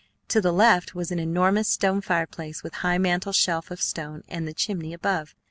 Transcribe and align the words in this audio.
To 0.29 0.41
the 0.41 0.51
left 0.51 0.95
was 0.95 1.11
an 1.11 1.19
enormous 1.19 1.67
stone 1.67 2.01
fireplace 2.01 2.63
with 2.63 2.73
high 2.81 2.97
mantel 2.97 3.31
shelf 3.33 3.69
of 3.69 3.79
stone 3.79 4.23
and 4.27 4.47
the 4.47 4.53
chimney 4.55 4.93
above. 4.93 5.35